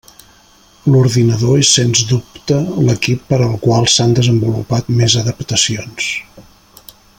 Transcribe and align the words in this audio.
L'ordinador 0.93 1.59
és 1.63 1.73
sens 1.79 2.01
dubte 2.13 2.57
l'equip 2.87 3.29
per 3.33 3.39
al 3.49 3.55
qual 3.67 3.87
s'han 3.97 4.17
desenvolupat 4.21 4.91
més 5.03 5.19
adaptacions. 5.23 6.11